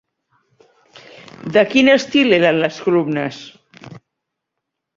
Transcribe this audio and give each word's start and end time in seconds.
De 1.57 1.63
quin 1.75 1.91
estil 1.97 2.35
eren 2.39 2.59
les 2.65 2.81
columnes? 2.87 3.41